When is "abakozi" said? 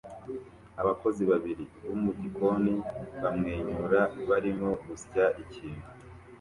0.81-1.23